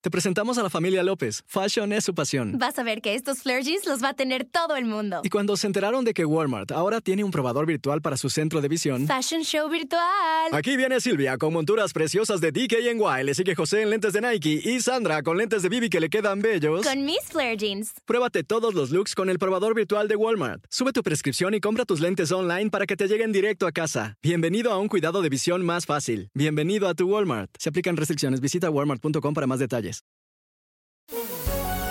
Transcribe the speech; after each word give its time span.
Te 0.00 0.12
presentamos 0.12 0.56
a 0.58 0.62
la 0.62 0.70
familia 0.70 1.02
López. 1.02 1.42
Fashion 1.48 1.92
es 1.92 2.04
su 2.04 2.14
pasión. 2.14 2.56
Vas 2.56 2.78
a 2.78 2.84
ver 2.84 3.02
que 3.02 3.16
estos 3.16 3.38
flare 3.42 3.64
jeans 3.64 3.84
los 3.84 4.00
va 4.00 4.10
a 4.10 4.14
tener 4.14 4.44
todo 4.44 4.76
el 4.76 4.84
mundo. 4.84 5.22
Y 5.24 5.28
cuando 5.28 5.56
se 5.56 5.66
enteraron 5.66 6.04
de 6.04 6.14
que 6.14 6.24
Walmart 6.24 6.70
ahora 6.70 7.00
tiene 7.00 7.24
un 7.24 7.32
probador 7.32 7.66
virtual 7.66 8.00
para 8.00 8.16
su 8.16 8.30
centro 8.30 8.60
de 8.60 8.68
visión... 8.68 9.08
Fashion 9.08 9.42
show 9.42 9.68
virtual. 9.68 10.52
Aquí 10.52 10.76
viene 10.76 11.00
Silvia 11.00 11.36
con 11.36 11.52
monturas 11.52 11.92
preciosas 11.92 12.40
de 12.40 12.52
DKNY. 12.52 13.24
Le 13.24 13.34
sigue 13.34 13.56
José 13.56 13.82
en 13.82 13.90
lentes 13.90 14.12
de 14.12 14.20
Nike 14.20 14.60
y 14.64 14.80
Sandra 14.80 15.20
con 15.24 15.36
lentes 15.36 15.62
de 15.64 15.68
Bibi 15.68 15.90
que 15.90 15.98
le 15.98 16.10
quedan 16.10 16.42
bellos. 16.42 16.86
Con 16.86 17.04
mis 17.04 17.24
flare 17.24 17.56
jeans. 17.56 17.94
Pruébate 18.04 18.44
todos 18.44 18.74
los 18.74 18.90
looks 18.90 19.16
con 19.16 19.28
el 19.28 19.40
probador 19.40 19.74
virtual 19.74 20.06
de 20.06 20.14
Walmart. 20.14 20.64
Sube 20.70 20.92
tu 20.92 21.02
prescripción 21.02 21.54
y 21.54 21.60
compra 21.60 21.84
tus 21.84 21.98
lentes 21.98 22.30
online 22.30 22.70
para 22.70 22.86
que 22.86 22.94
te 22.94 23.08
lleguen 23.08 23.32
directo 23.32 23.66
a 23.66 23.72
casa. 23.72 24.14
Bienvenido 24.22 24.70
a 24.70 24.78
un 24.78 24.86
cuidado 24.86 25.22
de 25.22 25.28
visión 25.28 25.66
más 25.66 25.86
fácil. 25.86 26.30
Bienvenido 26.34 26.86
a 26.86 26.94
tu 26.94 27.08
Walmart. 27.08 27.50
Se 27.58 27.68
aplican 27.68 27.96
restricciones. 27.96 28.40
Visita 28.40 28.70
walmart.com 28.70 29.34
para 29.34 29.48
más 29.48 29.58
detalles. 29.58 29.87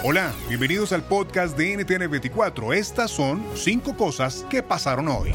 Hola, 0.03 0.33
bienvenidos 0.47 0.93
al 0.93 1.03
podcast 1.03 1.57
de 1.57 1.77
NTN24. 1.77 2.75
Estas 2.75 3.11
son 3.11 3.43
cinco 3.55 3.97
cosas 3.97 4.45
que 4.49 4.63
pasaron 4.63 5.07
hoy. 5.07 5.31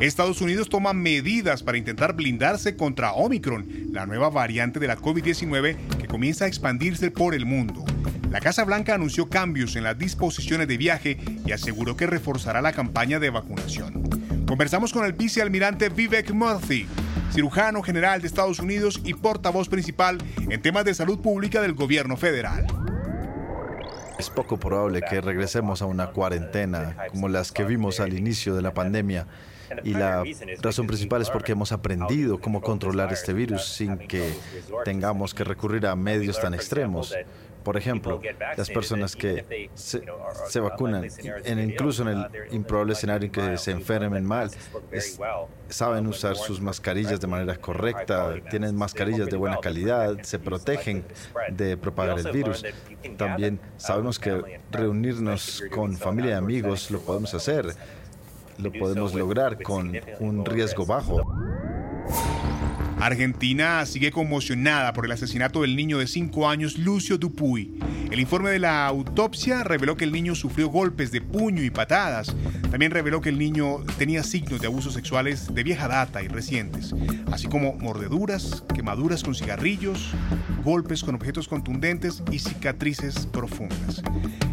Estados 0.00 0.40
Unidos 0.40 0.68
toma 0.68 0.92
medidas 0.92 1.62
para 1.62 1.78
intentar 1.78 2.14
blindarse 2.14 2.76
contra 2.76 3.12
Omicron, 3.14 3.66
la 3.90 4.06
nueva 4.06 4.28
variante 4.28 4.78
de 4.78 4.86
la 4.86 4.98
COVID-19 4.98 5.76
que 5.98 6.06
comienza 6.06 6.44
a 6.44 6.48
expandirse 6.48 7.10
por 7.10 7.34
el 7.34 7.46
mundo. 7.46 7.84
La 8.30 8.40
Casa 8.40 8.64
Blanca 8.64 8.94
anunció 8.94 9.30
cambios 9.30 9.76
en 9.76 9.84
las 9.84 9.96
disposiciones 9.96 10.68
de 10.68 10.76
viaje 10.76 11.18
y 11.46 11.52
aseguró 11.52 11.96
que 11.96 12.06
reforzará 12.06 12.60
la 12.60 12.72
campaña 12.72 13.18
de 13.18 13.30
vacunación. 13.30 14.02
Conversamos 14.46 14.92
con 14.92 15.06
el 15.06 15.14
vicealmirante 15.14 15.88
Vivek 15.88 16.32
Murthy, 16.32 16.86
cirujano 17.34 17.82
general 17.82 18.20
de 18.20 18.28
Estados 18.28 18.60
Unidos 18.60 19.00
y 19.02 19.12
portavoz 19.12 19.68
principal 19.68 20.18
en 20.48 20.62
temas 20.62 20.84
de 20.84 20.94
salud 20.94 21.18
pública 21.18 21.60
del 21.60 21.74
gobierno 21.74 22.16
federal. 22.16 22.64
Es 24.20 24.30
poco 24.30 24.56
probable 24.56 25.02
que 25.02 25.20
regresemos 25.20 25.82
a 25.82 25.86
una 25.86 26.12
cuarentena 26.12 26.96
como 27.10 27.28
las 27.28 27.50
que 27.50 27.64
vimos 27.64 27.98
al 27.98 28.16
inicio 28.16 28.54
de 28.54 28.62
la 28.62 28.72
pandemia. 28.72 29.26
Y 29.82 29.94
la 29.94 30.22
razón 30.62 30.86
principal 30.86 31.22
es 31.22 31.30
porque 31.30 31.52
hemos 31.52 31.72
aprendido 31.72 32.38
cómo 32.38 32.60
controlar 32.60 33.12
este 33.12 33.32
virus 33.32 33.64
sin 33.66 33.98
que 33.98 34.32
tengamos 34.84 35.34
que 35.34 35.42
recurrir 35.42 35.88
a 35.88 35.96
medios 35.96 36.40
tan 36.40 36.54
extremos. 36.54 37.16
Por 37.64 37.78
ejemplo, 37.78 38.20
las 38.56 38.68
personas 38.70 39.16
que 39.16 39.70
se, 39.74 40.60
vacunan, 40.60 41.08
incluso 41.46 42.02
en 42.02 42.08
el 42.08 42.26
improbable 42.50 42.92
escenario 42.92 43.26
en 43.26 43.32
que 43.32 43.58
se 43.58 43.70
enfermen 43.70 44.24
mal, 44.24 44.50
saben 45.68 46.06
usar 46.06 46.36
sus 46.36 46.60
mascarillas 46.60 47.20
de 47.20 47.26
manera 47.26 47.56
correcta, 47.56 48.34
tienen 48.50 48.76
mascarillas 48.76 49.28
de 49.28 49.36
buena 49.36 49.58
calidad, 49.58 50.20
se 50.22 50.38
protegen 50.38 51.04
de 51.50 51.76
propagar 51.76 52.18
el 52.18 52.30
virus. 52.30 52.64
También 53.16 53.58
sabemos 53.78 54.18
que 54.18 54.60
reunirnos 54.70 55.64
con 55.70 55.96
familia 55.96 56.32
y 56.32 56.34
amigos 56.34 56.90
lo 56.90 57.00
podemos 57.00 57.32
hacer, 57.32 57.74
lo 58.58 58.72
podemos 58.72 59.14
lograr 59.14 59.62
con 59.62 59.98
un 60.20 60.44
riesgo 60.44 60.84
bajo. 60.84 61.22
Argentina 63.04 63.84
sigue 63.84 64.10
conmocionada 64.10 64.94
por 64.94 65.04
el 65.04 65.12
asesinato 65.12 65.60
del 65.60 65.76
niño 65.76 65.98
de 65.98 66.06
5 66.06 66.48
años 66.48 66.78
Lucio 66.78 67.18
Dupuy. 67.18 67.78
El 68.10 68.18
informe 68.18 68.48
de 68.48 68.58
la 68.58 68.86
autopsia 68.86 69.62
reveló 69.62 69.94
que 69.94 70.04
el 70.04 70.12
niño 70.12 70.34
sufrió 70.34 70.68
golpes 70.68 71.12
de 71.12 71.20
puño 71.20 71.62
y 71.62 71.68
patadas. 71.68 72.34
También 72.70 72.92
reveló 72.92 73.20
que 73.20 73.28
el 73.28 73.38
niño 73.38 73.80
tenía 73.98 74.22
signos 74.22 74.58
de 74.58 74.68
abusos 74.68 74.94
sexuales 74.94 75.54
de 75.54 75.62
vieja 75.62 75.86
data 75.86 76.22
y 76.22 76.28
recientes, 76.28 76.94
así 77.30 77.46
como 77.46 77.74
mordeduras, 77.74 78.64
quemaduras 78.74 79.22
con 79.22 79.34
cigarrillos, 79.34 80.12
golpes 80.64 81.04
con 81.04 81.14
objetos 81.14 81.46
contundentes 81.46 82.22
y 82.32 82.38
cicatrices 82.38 83.26
profundas. 83.26 84.02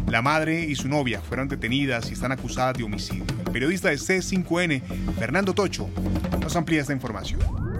La 0.08 0.20
madre 0.20 0.60
y 0.66 0.74
su 0.74 0.88
novia 0.88 1.22
fueron 1.22 1.48
detenidas 1.48 2.10
y 2.10 2.12
están 2.12 2.32
acusadas 2.32 2.76
de 2.76 2.84
homicidio. 2.84 3.24
El 3.46 3.50
periodista 3.50 3.88
de 3.88 3.96
C5N, 3.96 4.82
Fernando 5.18 5.54
Tocho, 5.54 5.88
nos 6.42 6.54
amplía 6.54 6.82
esta 6.82 6.92
información 6.92 7.71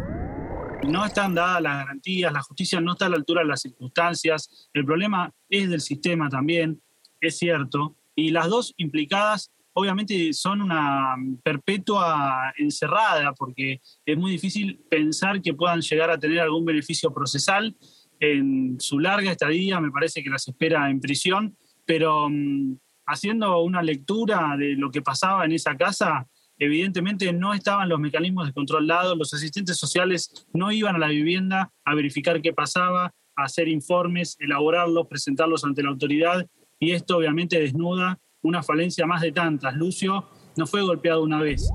no 0.86 1.04
están 1.04 1.34
dadas 1.34 1.62
las 1.62 1.78
garantías, 1.78 2.32
la 2.32 2.42
justicia 2.42 2.80
no 2.80 2.92
está 2.92 3.06
a 3.06 3.08
la 3.10 3.16
altura 3.16 3.42
de 3.42 3.48
las 3.48 3.60
circunstancias, 3.60 4.68
el 4.72 4.84
problema 4.84 5.32
es 5.48 5.70
del 5.70 5.80
sistema 5.80 6.28
también, 6.28 6.80
es 7.20 7.38
cierto, 7.38 7.96
y 8.14 8.30
las 8.30 8.48
dos 8.48 8.74
implicadas 8.76 9.52
obviamente 9.74 10.32
son 10.32 10.60
una 10.60 11.14
perpetua 11.42 12.52
encerrada, 12.58 13.32
porque 13.32 13.80
es 14.04 14.18
muy 14.18 14.32
difícil 14.32 14.84
pensar 14.90 15.40
que 15.40 15.54
puedan 15.54 15.80
llegar 15.80 16.10
a 16.10 16.18
tener 16.18 16.40
algún 16.40 16.64
beneficio 16.64 17.12
procesal 17.12 17.76
en 18.20 18.78
su 18.78 18.98
larga 18.98 19.32
estadía, 19.32 19.80
me 19.80 19.90
parece 19.90 20.22
que 20.22 20.30
las 20.30 20.46
espera 20.46 20.90
en 20.90 21.00
prisión, 21.00 21.56
pero 21.84 22.28
mm, 22.28 22.76
haciendo 23.06 23.60
una 23.60 23.82
lectura 23.82 24.56
de 24.56 24.74
lo 24.74 24.90
que 24.90 25.02
pasaba 25.02 25.44
en 25.44 25.52
esa 25.52 25.76
casa, 25.76 26.26
evidentemente 26.64 27.32
no 27.32 27.54
estaban 27.54 27.88
los 27.88 27.98
mecanismos 27.98 28.46
de 28.46 28.52
control 28.52 28.86
dados, 28.86 29.18
los 29.18 29.34
asistentes 29.34 29.76
sociales 29.76 30.46
no 30.52 30.70
iban 30.70 30.94
a 30.94 30.98
la 30.98 31.08
vivienda 31.08 31.72
a 31.84 31.94
verificar 31.94 32.40
qué 32.40 32.52
pasaba, 32.52 33.12
a 33.36 33.44
hacer 33.44 33.66
informes, 33.66 34.36
elaborarlos, 34.38 35.08
presentarlos 35.08 35.64
ante 35.64 35.82
la 35.82 35.88
autoridad 35.88 36.46
y 36.78 36.92
esto 36.92 37.16
obviamente 37.16 37.58
desnuda 37.58 38.20
una 38.42 38.62
falencia 38.62 39.06
más 39.06 39.22
de 39.22 39.32
tantas. 39.32 39.74
Lucio 39.74 40.28
no 40.56 40.66
fue 40.66 40.82
golpeado 40.82 41.22
una 41.22 41.40
vez. 41.40 41.68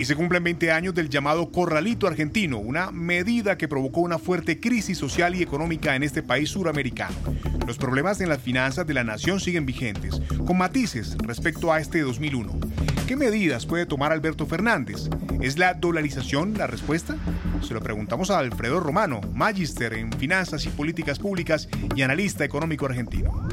Y 0.00 0.06
se 0.06 0.16
cumplen 0.16 0.42
20 0.42 0.72
años 0.72 0.94
del 0.94 1.10
llamado 1.10 1.52
Corralito 1.52 2.06
Argentino, 2.06 2.56
una 2.56 2.90
medida 2.90 3.58
que 3.58 3.68
provocó 3.68 4.00
una 4.00 4.18
fuerte 4.18 4.58
crisis 4.58 4.96
social 4.96 5.34
y 5.34 5.42
económica 5.42 5.94
en 5.94 6.02
este 6.02 6.22
país 6.22 6.48
suramericano. 6.48 7.14
Los 7.66 7.76
problemas 7.76 8.18
en 8.22 8.30
las 8.30 8.40
finanzas 8.40 8.86
de 8.86 8.94
la 8.94 9.04
nación 9.04 9.40
siguen 9.40 9.66
vigentes, 9.66 10.22
con 10.46 10.56
matices 10.56 11.18
respecto 11.18 11.70
a 11.70 11.80
este 11.80 12.00
2001. 12.00 12.58
¿Qué 13.06 13.14
medidas 13.14 13.66
puede 13.66 13.84
tomar 13.84 14.10
Alberto 14.10 14.46
Fernández? 14.46 15.10
¿Es 15.42 15.58
la 15.58 15.74
dolarización 15.74 16.56
la 16.56 16.66
respuesta? 16.66 17.18
Se 17.60 17.74
lo 17.74 17.82
preguntamos 17.82 18.30
a 18.30 18.38
Alfredo 18.38 18.80
Romano, 18.80 19.20
magíster 19.34 19.92
en 19.92 20.14
finanzas 20.14 20.64
y 20.64 20.70
políticas 20.70 21.18
públicas 21.18 21.68
y 21.94 22.00
analista 22.00 22.42
económico 22.42 22.86
argentino. 22.86 23.46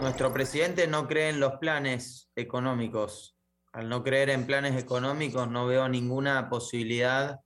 Nuestro 0.00 0.32
presidente 0.32 0.86
no 0.86 1.06
cree 1.06 1.28
en 1.28 1.38
los 1.38 1.56
planes 1.56 2.30
económicos 2.34 3.34
al 3.74 3.88
no 3.88 4.04
creer 4.04 4.30
en 4.30 4.46
planes 4.46 4.80
económicos, 4.80 5.50
no 5.50 5.66
veo 5.66 5.88
ninguna 5.88 6.48
posibilidad 6.48 7.40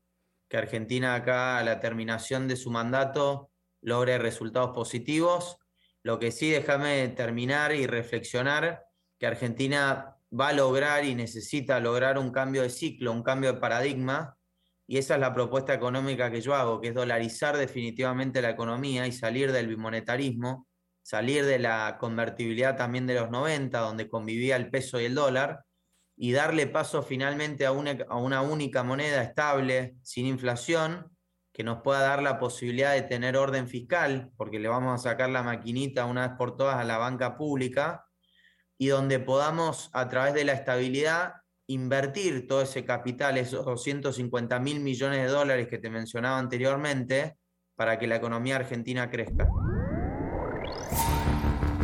que 0.46 0.58
Argentina 0.58 1.14
acá 1.14 1.56
a 1.56 1.64
la 1.64 1.80
terminación 1.80 2.48
de 2.48 2.56
su 2.56 2.70
mandato 2.70 3.50
logre 3.80 4.18
resultados 4.18 4.72
positivos. 4.74 5.56
Lo 6.02 6.18
que 6.18 6.30
sí, 6.30 6.50
déjame 6.50 7.08
terminar 7.08 7.74
y 7.74 7.86
reflexionar 7.86 8.84
que 9.18 9.26
Argentina 9.26 10.16
va 10.38 10.48
a 10.48 10.52
lograr 10.52 11.06
y 11.06 11.14
necesita 11.14 11.80
lograr 11.80 12.18
un 12.18 12.30
cambio 12.30 12.60
de 12.60 12.68
ciclo, 12.68 13.10
un 13.10 13.22
cambio 13.22 13.54
de 13.54 13.60
paradigma, 13.60 14.36
y 14.86 14.98
esa 14.98 15.14
es 15.14 15.20
la 15.20 15.32
propuesta 15.32 15.72
económica 15.72 16.30
que 16.30 16.42
yo 16.42 16.54
hago, 16.54 16.78
que 16.82 16.88
es 16.88 16.94
dolarizar 16.94 17.56
definitivamente 17.56 18.42
la 18.42 18.50
economía 18.50 19.06
y 19.06 19.12
salir 19.12 19.50
del 19.50 19.68
bimonetarismo, 19.68 20.66
salir 21.02 21.46
de 21.46 21.58
la 21.58 21.96
convertibilidad 21.98 22.76
también 22.76 23.06
de 23.06 23.14
los 23.14 23.30
90, 23.30 23.78
donde 23.78 24.10
convivía 24.10 24.56
el 24.56 24.68
peso 24.68 25.00
y 25.00 25.06
el 25.06 25.14
dólar, 25.14 25.64
y 26.18 26.32
darle 26.32 26.66
paso 26.66 27.02
finalmente 27.02 27.64
a 27.64 27.72
una, 27.72 27.96
a 28.08 28.16
una 28.16 28.42
única 28.42 28.82
moneda 28.82 29.22
estable, 29.22 29.94
sin 30.02 30.26
inflación, 30.26 31.16
que 31.52 31.62
nos 31.62 31.82
pueda 31.82 32.00
dar 32.00 32.22
la 32.22 32.38
posibilidad 32.38 32.92
de 32.92 33.02
tener 33.02 33.36
orden 33.36 33.68
fiscal, 33.68 34.30
porque 34.36 34.58
le 34.58 34.68
vamos 34.68 34.94
a 34.94 35.10
sacar 35.10 35.30
la 35.30 35.44
maquinita 35.44 36.06
una 36.06 36.26
vez 36.26 36.36
por 36.36 36.56
todas 36.56 36.76
a 36.76 36.84
la 36.84 36.98
banca 36.98 37.36
pública, 37.36 38.06
y 38.76 38.88
donde 38.88 39.20
podamos, 39.20 39.90
a 39.92 40.08
través 40.08 40.34
de 40.34 40.44
la 40.44 40.52
estabilidad, 40.52 41.34
invertir 41.68 42.48
todo 42.48 42.62
ese 42.62 42.84
capital, 42.84 43.38
esos 43.38 43.64
250 43.64 44.58
mil 44.58 44.80
millones 44.80 45.22
de 45.22 45.28
dólares 45.28 45.68
que 45.68 45.78
te 45.78 45.90
mencionaba 45.90 46.38
anteriormente, 46.38 47.36
para 47.76 47.98
que 47.98 48.08
la 48.08 48.16
economía 48.16 48.56
argentina 48.56 49.08
crezca. 49.08 49.48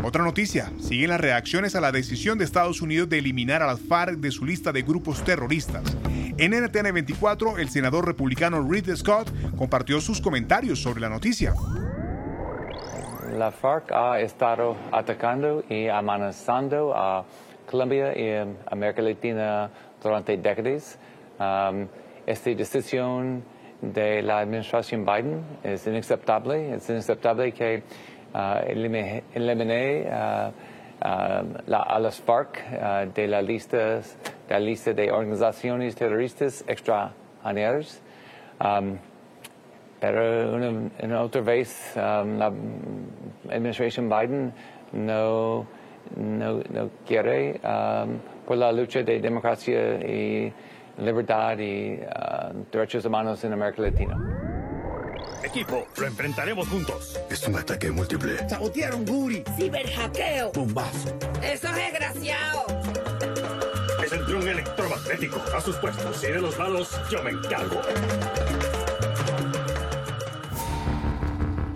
Otra 0.05 0.23
noticia, 0.23 0.71
siguen 0.81 1.09
las 1.09 1.21
reacciones 1.21 1.75
a 1.75 1.81
la 1.81 1.91
decisión 1.91 2.37
de 2.37 2.45
Estados 2.45 2.83
Unidos 2.83 3.09
de 3.09 3.21
eliminar 3.21 3.63
a 3.63 3.75
FARC 3.75 4.19
de 4.19 4.31
su 4.31 4.45
lista 4.45 4.71
de 4.71 4.83
grupos 4.83 5.25
terroristas. 5.25 5.97
En 6.37 6.51
NTN 6.51 6.93
24, 6.93 7.57
el 7.57 7.71
senador 7.71 8.07
republicano 8.07 8.63
Reed 8.69 8.95
Scott 8.97 9.33
compartió 9.57 10.03
sus 10.03 10.21
comentarios 10.21 10.83
sobre 10.83 11.01
la 11.01 11.09
noticia. 11.09 11.55
La 13.33 13.51
FARC 13.51 13.93
ha 13.93 14.21
estado 14.21 14.77
atacando 14.93 15.65
y 15.71 15.89
amenazando 15.89 16.93
a 16.95 17.25
Colombia 17.65 18.13
y 18.15 18.47
América 18.71 19.01
Latina 19.01 19.71
durante 20.03 20.37
décadas. 20.37 20.99
Um, 21.41 21.89
esta 22.27 22.51
decisión 22.51 23.43
de 23.81 24.23
la 24.23 24.41
administración 24.41 25.05
Biden 25.05 25.43
es 25.63 25.87
inaceptable. 25.87 26.75
Es 26.75 26.89
inaceptable 26.91 27.53
que 27.53 27.83
uh, 28.35 28.61
elimine, 28.67 29.23
uh, 30.07 30.51
uh, 31.01 31.43
a 31.73 31.99
las 31.99 32.21
FARC 32.21 32.59
de, 33.15 33.27
la 33.27 33.41
lista, 33.41 33.79
de 33.79 34.51
la 34.51 34.59
lista 34.59 34.93
de 34.93 35.11
organizaciones 35.11 35.95
terroristas 35.95 36.65
extranjeras. 36.67 38.03
Um, 38.61 38.99
pero 40.01 40.55
una, 40.55 41.23
otra 41.23 41.41
vez 41.41 41.95
um, 41.97 42.39
la 42.39 42.53
administración 43.51 44.09
Biden 44.09 44.53
no, 44.93 45.67
no, 46.17 46.63
no 46.71 46.91
quiere 47.07 47.61
por 48.45 48.57
la 48.59 48.71
lucha 48.71 49.03
de 49.03 49.21
democracia 49.21 49.95
y 50.05 50.53
libertad 50.99 51.59
y 51.59 51.95
uh, 51.95 52.65
derechos 52.71 53.05
humanos 53.05 53.43
en 53.45 53.53
América 53.53 53.83
Latina. 53.83 54.44
Equipo, 55.55 55.87
lo 55.99 56.09
enfrentaremos 56.09 56.67
juntos. 56.67 57.17
Es 57.31 57.47
un 57.47 57.55
ataque 57.55 57.89
múltiple. 57.89 58.49
Sabotearon 58.49 59.05
Guri. 59.05 59.45
Ciberhackeo. 59.57 60.51
Bombazo. 60.51 61.17
Eso 61.45 61.69
es 61.69 61.77
desgraciado. 61.77 62.67
Es 64.05 64.11
el 64.11 64.27
dron 64.27 64.49
electromagnético. 64.49 65.41
A 65.57 65.61
sus 65.61 65.77
puestos 65.77 66.25
y 66.25 66.27
de 66.27 66.41
los 66.41 66.59
lados 66.59 66.91
yo 67.09 67.23
me 67.23 67.31
encargo. 67.31 67.81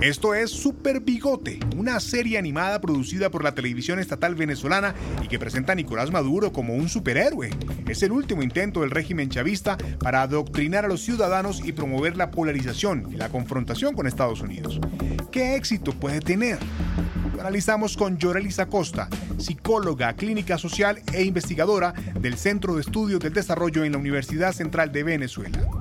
Esto 0.00 0.32
es 0.32 0.52
Super 0.52 1.00
Bigote, 1.00 1.58
una 1.76 1.98
serie 1.98 2.38
animada 2.38 2.80
producida 2.80 3.30
por 3.30 3.42
la 3.42 3.56
televisión 3.56 3.98
estatal 3.98 4.36
venezolana 4.36 4.94
y 5.24 5.26
que 5.26 5.40
presenta 5.40 5.72
a 5.72 5.74
Nicolás 5.74 6.12
Maduro 6.12 6.52
como 6.52 6.76
un 6.76 6.88
superhéroe. 6.88 7.50
Es 7.88 8.04
el 8.04 8.12
último 8.12 8.44
intento 8.44 8.82
del 8.82 8.92
régimen 8.92 9.28
chavista 9.28 9.76
para 9.98 10.22
adoctrinar 10.22 10.84
a 10.84 10.88
los 10.88 11.00
ciudadanos 11.00 11.60
y 11.64 11.72
promover 11.72 12.16
la 12.16 12.30
polarización 12.30 13.08
y 13.12 13.16
la 13.16 13.28
confrontación 13.28 13.96
con 13.96 14.06
Estados 14.06 14.40
Unidos. 14.40 14.80
¿Qué 15.32 15.56
éxito 15.56 15.92
puede 15.92 16.20
tener? 16.20 16.58
Lo 17.34 17.40
analizamos 17.40 17.96
con 17.96 18.18
Yorelisa 18.18 18.66
Costa, 18.66 19.08
psicóloga, 19.36 20.14
clínica 20.14 20.58
social 20.58 21.02
e 21.12 21.24
investigadora 21.24 21.92
del 22.20 22.36
Centro 22.36 22.76
de 22.76 22.82
Estudios 22.82 23.18
del 23.18 23.32
Desarrollo 23.32 23.82
en 23.82 23.92
la 23.92 23.98
Universidad 23.98 24.52
Central 24.52 24.92
de 24.92 25.02
Venezuela. 25.02 25.77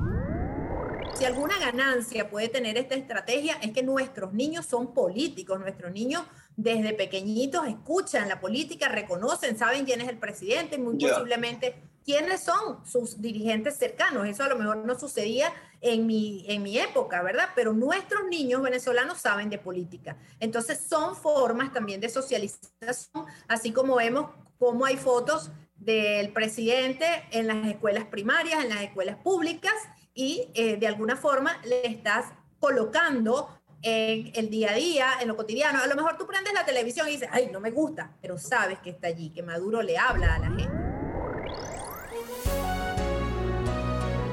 Si 1.17 1.25
alguna 1.25 1.57
ganancia 1.57 2.29
puede 2.29 2.47
tener 2.47 2.77
esta 2.77 2.93
estrategia 2.93 3.57
es 3.63 3.71
que 3.71 3.81
nuestros 3.81 4.33
niños 4.33 4.67
son 4.67 4.93
políticos, 4.93 5.59
nuestros 5.59 5.91
niños 5.91 6.21
desde 6.55 6.93
pequeñitos 6.93 7.67
escuchan 7.67 8.29
la 8.29 8.39
política, 8.39 8.87
reconocen, 8.87 9.57
saben 9.57 9.83
quién 9.83 9.99
es 10.01 10.09
el 10.09 10.19
presidente, 10.19 10.77
muy 10.77 10.95
posiblemente 10.95 11.73
quiénes 12.05 12.41
son 12.43 12.85
sus 12.85 13.19
dirigentes 13.19 13.77
cercanos. 13.77 14.27
Eso 14.27 14.43
a 14.43 14.47
lo 14.47 14.59
mejor 14.59 14.77
no 14.77 14.97
sucedía 14.99 15.51
en 15.81 16.05
mi, 16.05 16.45
en 16.49 16.61
mi 16.61 16.77
época, 16.77 17.23
¿verdad? 17.23 17.49
Pero 17.55 17.73
nuestros 17.73 18.25
niños 18.29 18.61
venezolanos 18.61 19.17
saben 19.17 19.49
de 19.49 19.57
política. 19.57 20.17
Entonces 20.39 20.85
son 20.87 21.15
formas 21.15 21.73
también 21.73 21.99
de 21.99 22.09
socialización, 22.09 23.25
así 23.47 23.71
como 23.71 23.95
vemos 23.95 24.29
cómo 24.59 24.85
hay 24.85 24.97
fotos 24.97 25.49
del 25.77 26.31
presidente 26.31 27.05
en 27.31 27.47
las 27.47 27.65
escuelas 27.65 28.05
primarias, 28.05 28.63
en 28.63 28.69
las 28.69 28.83
escuelas 28.83 29.15
públicas, 29.17 29.73
y 30.17 30.49
eh, 30.55 30.77
de 30.77 30.87
alguna 30.87 31.15
forma 31.15 31.61
le 31.63 31.85
estás 31.85 32.33
colocando 32.59 33.49
en 33.83 34.31
el 34.33 34.49
día 34.49 34.71
a 34.71 34.73
día, 34.73 35.07
en 35.21 35.27
lo 35.27 35.37
cotidiano. 35.37 35.79
A 35.79 35.85
lo 35.85 35.95
mejor 35.95 36.17
tú 36.17 36.25
prendes 36.25 36.53
la 36.53 36.65
televisión 36.65 37.07
y 37.07 37.11
dices, 37.11 37.29
ay, 37.31 37.49
no 37.53 37.59
me 37.59 37.69
gusta, 37.69 38.11
pero 38.19 38.37
sabes 38.39 38.79
que 38.79 38.89
está 38.89 39.07
allí, 39.07 39.29
que 39.29 39.43
Maduro 39.43 39.83
le 39.83 39.95
habla 39.95 40.35
a 40.35 40.39
la 40.39 40.47
gente. 40.47 40.86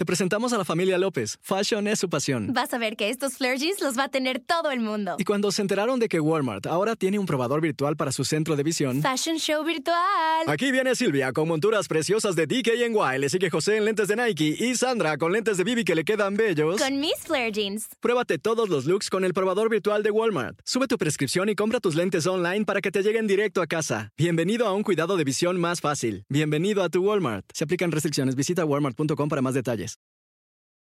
Te 0.00 0.06
presentamos 0.06 0.50
a 0.54 0.56
la 0.56 0.64
familia 0.64 0.96
López. 0.96 1.36
Fashion 1.42 1.86
es 1.86 1.98
su 1.98 2.08
pasión. 2.08 2.54
Vas 2.54 2.72
a 2.72 2.78
ver 2.78 2.96
que 2.96 3.10
estos 3.10 3.34
flare 3.34 3.58
jeans 3.58 3.82
los 3.82 3.98
va 3.98 4.04
a 4.04 4.08
tener 4.08 4.38
todo 4.38 4.70
el 4.70 4.80
mundo. 4.80 5.16
Y 5.18 5.24
cuando 5.24 5.52
se 5.52 5.60
enteraron 5.60 6.00
de 6.00 6.08
que 6.08 6.20
Walmart 6.20 6.66
ahora 6.68 6.96
tiene 6.96 7.18
un 7.18 7.26
probador 7.26 7.60
virtual 7.60 7.96
para 7.98 8.10
su 8.10 8.24
centro 8.24 8.56
de 8.56 8.62
visión. 8.62 9.02
Fashion 9.02 9.36
Show 9.36 9.62
virtual. 9.62 9.98
Aquí 10.46 10.72
viene 10.72 10.94
Silvia 10.94 11.34
con 11.34 11.48
monturas 11.48 11.86
preciosas 11.86 12.34
de 12.34 12.46
DKNY. 12.46 13.18
Le 13.18 13.28
sigue 13.28 13.50
José 13.50 13.76
en 13.76 13.84
lentes 13.84 14.08
de 14.08 14.16
Nike 14.16 14.56
y 14.58 14.74
Sandra 14.74 15.18
con 15.18 15.32
lentes 15.32 15.58
de 15.58 15.64
Bibi 15.64 15.84
que 15.84 15.94
le 15.94 16.02
quedan 16.02 16.34
bellos. 16.34 16.80
Con 16.80 16.98
mis 16.98 17.16
flare 17.18 17.52
jeans. 17.52 17.88
Pruébate 18.00 18.38
todos 18.38 18.70
los 18.70 18.86
looks 18.86 19.10
con 19.10 19.26
el 19.26 19.34
probador 19.34 19.68
virtual 19.68 20.02
de 20.02 20.10
Walmart. 20.10 20.58
Sube 20.64 20.86
tu 20.86 20.96
prescripción 20.96 21.50
y 21.50 21.54
compra 21.54 21.78
tus 21.78 21.94
lentes 21.94 22.26
online 22.26 22.64
para 22.64 22.80
que 22.80 22.90
te 22.90 23.02
lleguen 23.02 23.26
directo 23.26 23.60
a 23.60 23.66
casa. 23.66 24.12
Bienvenido 24.16 24.66
a 24.66 24.72
un 24.72 24.82
cuidado 24.82 25.18
de 25.18 25.24
visión 25.24 25.60
más 25.60 25.82
fácil. 25.82 26.24
Bienvenido 26.30 26.82
a 26.82 26.88
tu 26.88 27.04
Walmart. 27.04 27.44
Se 27.52 27.64
aplican 27.64 27.92
restricciones. 27.92 28.34
Visita 28.34 28.64
walmart.com 28.64 29.28
para 29.28 29.42
más 29.42 29.52
detalles. 29.52 29.89
place. 29.90 29.96